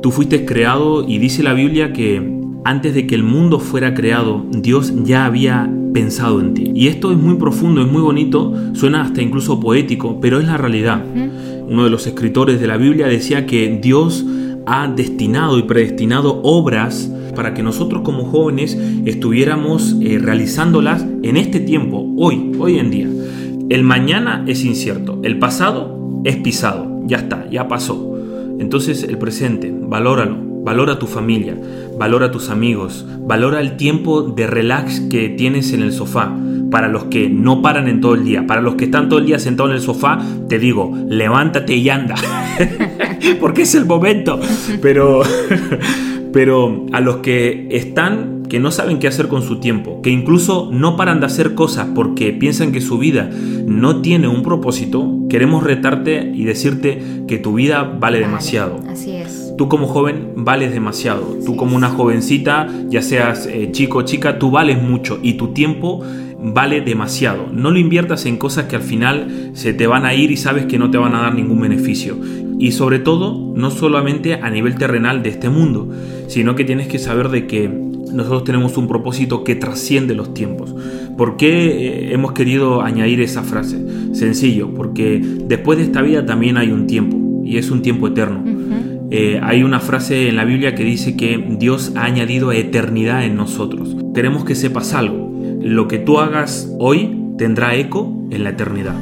Tú 0.00 0.10
fuiste 0.10 0.46
creado 0.46 1.06
y 1.06 1.18
dice 1.18 1.42
la 1.42 1.52
Biblia 1.52 1.92
que 1.92 2.40
antes 2.64 2.94
de 2.94 3.06
que 3.06 3.14
el 3.14 3.24
mundo 3.24 3.58
fuera 3.58 3.92
creado, 3.92 4.46
Dios 4.50 4.94
ya 5.04 5.26
había 5.26 5.70
pensado 5.92 6.40
en 6.40 6.54
ti. 6.54 6.72
Y 6.74 6.86
esto 6.86 7.12
es 7.12 7.18
muy 7.18 7.34
profundo, 7.34 7.82
es 7.82 7.92
muy 7.92 8.00
bonito, 8.00 8.54
suena 8.72 9.02
hasta 9.02 9.20
incluso 9.20 9.60
poético, 9.60 10.18
pero 10.18 10.40
es 10.40 10.46
la 10.46 10.56
realidad. 10.56 11.04
Uno 11.68 11.84
de 11.84 11.90
los 11.90 12.06
escritores 12.06 12.58
de 12.58 12.66
la 12.66 12.78
Biblia 12.78 13.06
decía 13.06 13.44
que 13.44 13.78
Dios 13.82 14.24
ha 14.66 14.88
destinado 14.88 15.58
y 15.58 15.62
predestinado 15.62 16.40
obras 16.42 17.10
para 17.34 17.54
que 17.54 17.62
nosotros 17.62 18.02
como 18.02 18.24
jóvenes 18.24 18.76
estuviéramos 19.04 19.96
eh, 20.00 20.18
realizándolas 20.18 21.06
en 21.22 21.36
este 21.36 21.60
tiempo, 21.60 22.06
hoy, 22.16 22.52
hoy 22.58 22.78
en 22.78 22.90
día. 22.90 23.08
El 23.68 23.82
mañana 23.82 24.44
es 24.46 24.64
incierto, 24.64 25.20
el 25.22 25.38
pasado 25.38 26.20
es 26.24 26.36
pisado, 26.36 27.02
ya 27.04 27.18
está, 27.18 27.48
ya 27.50 27.68
pasó. 27.68 28.14
Entonces 28.58 29.02
el 29.02 29.18
presente, 29.18 29.72
valóralo, 29.72 30.36
valora 30.64 30.98
tu 30.98 31.06
familia, 31.06 31.56
valora 31.98 32.30
tus 32.30 32.50
amigos, 32.50 33.06
valora 33.20 33.60
el 33.60 33.76
tiempo 33.76 34.22
de 34.22 34.46
relax 34.46 35.00
que 35.00 35.28
tienes 35.28 35.72
en 35.72 35.82
el 35.82 35.92
sofá. 35.92 36.34
Para 36.70 36.88
los 36.88 37.04
que 37.04 37.28
no 37.28 37.62
paran 37.62 37.86
en 37.86 38.00
todo 38.00 38.16
el 38.16 38.24
día, 38.24 38.44
para 38.46 38.60
los 38.60 38.74
que 38.74 38.86
están 38.86 39.08
todo 39.08 39.20
el 39.20 39.26
día 39.26 39.38
sentados 39.38 39.70
en 39.70 39.76
el 39.76 39.82
sofá, 39.82 40.18
te 40.48 40.58
digo, 40.58 40.92
levántate 41.08 41.76
y 41.76 41.88
anda, 41.88 42.16
porque 43.40 43.62
es 43.62 43.74
el 43.74 43.86
momento. 43.86 44.40
Pero, 44.80 45.22
pero 46.32 46.86
a 46.92 47.00
los 47.00 47.16
que 47.16 47.68
están 47.70 48.36
que 48.48 48.60
no 48.60 48.70
saben 48.70 48.98
qué 48.98 49.08
hacer 49.08 49.28
con 49.28 49.42
su 49.42 49.58
tiempo, 49.58 50.00
que 50.02 50.10
incluso 50.10 50.70
no 50.72 50.96
paran 50.96 51.20
de 51.20 51.26
hacer 51.26 51.54
cosas 51.54 51.88
porque 51.94 52.32
piensan 52.32 52.72
que 52.72 52.80
su 52.80 52.98
vida 52.98 53.28
no 53.66 54.02
tiene 54.02 54.28
un 54.28 54.42
propósito, 54.42 55.12
queremos 55.28 55.64
retarte 55.64 56.32
y 56.34 56.44
decirte 56.44 57.02
que 57.26 57.38
tu 57.38 57.54
vida 57.54 57.82
vale 57.82 58.20
demasiado. 58.20 58.80
Así 58.88 59.12
es. 59.12 59.54
Tú 59.58 59.68
como 59.68 59.86
joven 59.86 60.32
vales 60.36 60.72
demasiado. 60.72 61.38
tú 61.44 61.56
como 61.56 61.76
una 61.76 61.88
jovencita, 61.88 62.68
ya 62.88 63.02
seas 63.02 63.46
eh, 63.46 63.70
chico 63.72 63.98
o 63.98 64.02
chica, 64.02 64.38
tú 64.38 64.50
vales 64.50 64.80
mucho 64.80 65.18
y 65.22 65.34
tu 65.34 65.48
tiempo 65.48 66.04
vale 66.38 66.82
demasiado. 66.82 67.46
No 67.52 67.70
lo 67.70 67.78
inviertas 67.78 68.26
en 68.26 68.36
cosas 68.36 68.66
que 68.66 68.76
al 68.76 68.82
final 68.82 69.50
se 69.54 69.72
te 69.72 69.86
van 69.86 70.04
a 70.04 70.14
ir 70.14 70.30
y 70.30 70.36
sabes 70.36 70.66
que 70.66 70.78
no 70.78 70.90
te 70.90 70.98
van 70.98 71.14
a 71.14 71.22
dar 71.22 71.34
ningún 71.34 71.60
beneficio. 71.60 72.16
Y 72.58 72.72
sobre 72.72 72.98
todo, 72.98 73.52
no 73.54 73.70
solamente 73.70 74.34
a 74.34 74.50
nivel 74.50 74.76
terrenal 74.76 75.22
de 75.22 75.30
este 75.30 75.50
mundo, 75.50 75.88
sino 76.28 76.54
que 76.54 76.64
tienes 76.64 76.88
que 76.88 76.98
saber 76.98 77.28
de 77.28 77.46
que 77.46 77.68
nosotros 77.68 78.44
tenemos 78.44 78.76
un 78.76 78.88
propósito 78.88 79.44
que 79.44 79.54
trasciende 79.54 80.14
los 80.14 80.32
tiempos. 80.32 80.74
¿Por 81.16 81.36
qué 81.36 81.48
eh, 81.48 82.14
hemos 82.14 82.32
querido 82.32 82.82
añadir 82.82 83.20
esa 83.20 83.42
frase? 83.42 83.78
Sencillo, 84.14 84.72
porque 84.74 85.20
después 85.20 85.78
de 85.78 85.84
esta 85.84 86.02
vida 86.02 86.24
también 86.24 86.56
hay 86.56 86.70
un 86.70 86.86
tiempo, 86.86 87.42
y 87.44 87.58
es 87.58 87.70
un 87.70 87.82
tiempo 87.82 88.08
eterno. 88.08 88.42
Eh, 89.10 89.38
hay 89.42 89.62
una 89.62 89.78
frase 89.78 90.28
en 90.28 90.36
la 90.36 90.44
Biblia 90.44 90.74
que 90.74 90.82
dice 90.82 91.16
que 91.16 91.44
Dios 91.58 91.92
ha 91.94 92.04
añadido 92.04 92.52
eternidad 92.52 93.24
en 93.24 93.36
nosotros. 93.36 93.94
Queremos 94.14 94.44
que 94.44 94.54
sepas 94.54 94.94
algo. 94.94 95.30
Lo 95.60 95.86
que 95.86 95.98
tú 95.98 96.18
hagas 96.18 96.68
hoy 96.78 97.16
tendrá 97.38 97.76
eco 97.76 98.12
en 98.30 98.42
la 98.44 98.50
eternidad. 98.50 98.94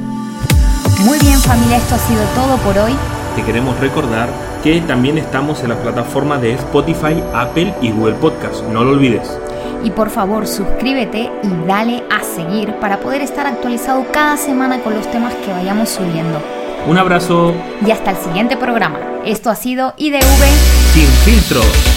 Muy 1.05 1.17
bien 1.19 1.39
familia, 1.39 1.77
esto 1.77 1.95
ha 1.95 1.99
sido 1.99 2.21
todo 2.35 2.57
por 2.57 2.77
hoy. 2.77 3.14
Te 3.35 3.43
queremos 3.43 3.77
recordar 3.81 4.29
que 4.63 4.79
también 4.81 5.17
estamos 5.17 5.61
en 5.61 5.69
la 5.69 5.75
plataforma 5.75 6.37
de 6.37 6.53
Spotify, 6.53 7.21
Apple 7.33 7.73
y 7.81 7.91
Google 7.91 8.15
Podcast. 8.15 8.63
No 8.63 8.83
lo 8.83 8.91
olvides. 8.91 9.37
Y 9.83 9.91
por 9.91 10.09
favor 10.09 10.47
suscríbete 10.47 11.29
y 11.43 11.67
dale 11.67 12.03
a 12.09 12.23
seguir 12.23 12.73
para 12.79 12.99
poder 13.01 13.21
estar 13.21 13.45
actualizado 13.45 14.05
cada 14.11 14.37
semana 14.37 14.79
con 14.79 14.95
los 14.95 15.05
temas 15.11 15.33
que 15.35 15.51
vayamos 15.51 15.89
subiendo. 15.89 16.41
Un 16.87 16.97
abrazo. 16.97 17.53
Y 17.85 17.91
hasta 17.91 18.11
el 18.11 18.17
siguiente 18.17 18.55
programa. 18.55 18.99
Esto 19.25 19.49
ha 19.49 19.55
sido 19.55 19.93
IDV 19.97 20.21
Sin 20.93 21.07
filtros. 21.25 21.94